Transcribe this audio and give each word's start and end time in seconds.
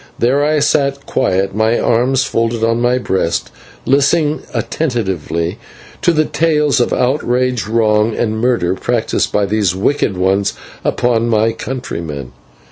There 0.17 0.43
I 0.43 0.57
sat 0.57 1.05
quiet, 1.05 1.53
my 1.53 1.77
arms 1.79 2.23
folded 2.23 2.63
on 2.63 2.81
my 2.81 2.97
breast, 2.97 3.51
listening 3.85 4.41
attentively 4.51 5.59
to 6.01 6.11
the 6.11 6.25
tales 6.25 6.79
of 6.79 6.91
outrage, 6.91 7.67
wrong, 7.67 8.15
and 8.15 8.39
murder 8.39 8.73
practised 8.73 9.31
by 9.31 9.45
these 9.45 9.75
wicked 9.75 10.17
ones 10.17 10.53
upon 10.83 11.29
my 11.29 11.51
countrymen. 11.51 12.31